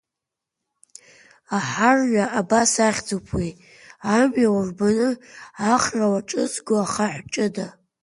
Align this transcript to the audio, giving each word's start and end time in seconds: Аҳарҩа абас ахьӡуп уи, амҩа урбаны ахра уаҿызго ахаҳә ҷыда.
Аҳарҩа 1.57 2.25
абас 2.39 2.73
ахьӡуп 2.87 3.27
уи, 3.35 3.49
амҩа 4.15 4.49
урбаны 4.57 5.09
ахра 5.73 6.05
уаҿызго 6.11 6.75
ахаҳә 6.83 7.23
ҷыда. 7.33 7.67